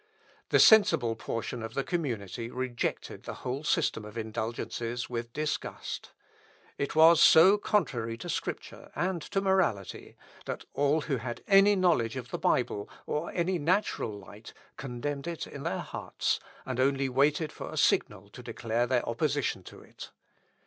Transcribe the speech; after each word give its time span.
The 0.49 0.57
sensible 0.57 1.15
portion 1.15 1.61
of 1.61 1.75
the 1.75 1.83
community 1.83 2.49
rejected 2.49 3.21
the 3.21 3.35
whole 3.45 3.63
system 3.63 4.03
of 4.03 4.17
indulgences 4.17 5.11
with 5.11 5.31
disgust. 5.31 6.11
It 6.79 6.95
was 6.95 7.21
so 7.21 7.59
contrary 7.59 8.17
to 8.17 8.27
Scripture 8.27 8.89
and 8.95 9.21
to 9.21 9.41
morality, 9.41 10.17
that 10.45 10.65
all 10.73 11.01
who 11.01 11.17
had 11.17 11.43
any 11.47 11.75
knowledge 11.75 12.15
of 12.15 12.31
the 12.31 12.39
Bible, 12.39 12.89
or 13.05 13.29
any 13.29 13.59
natural 13.59 14.17
light, 14.17 14.53
condemned 14.75 15.27
it 15.27 15.45
in 15.45 15.61
their 15.61 15.81
hearts, 15.81 16.39
and 16.65 16.79
only 16.79 17.07
waited 17.07 17.51
for 17.51 17.69
a 17.71 17.77
signal 17.77 18.27
to 18.29 18.41
declare 18.41 18.87
their 18.87 19.07
opposition 19.07 19.61
to 19.65 19.81
it. 19.81 20.09